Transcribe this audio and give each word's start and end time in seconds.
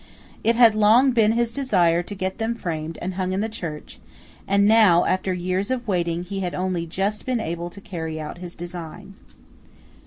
It 0.43 0.55
had 0.55 0.73
long 0.73 1.11
been 1.11 1.33
his 1.33 1.51
desire 1.51 2.01
to 2.01 2.15
get 2.15 2.39
them 2.39 2.55
framed 2.55 2.97
and 3.03 3.13
hung 3.13 3.33
in 3.33 3.41
the 3.41 3.47
church; 3.47 3.99
and 4.47 4.67
now, 4.67 5.05
after 5.05 5.31
years 5.31 5.69
of 5.69 5.87
waiting, 5.87 6.23
he 6.23 6.39
had 6.39 6.55
only 6.55 6.87
just 6.87 7.23
been 7.23 7.39
able 7.39 7.69
to 7.69 7.79
carry 7.81 8.19
out 8.19 8.39
his 8.39 8.55
design. 8.55 9.13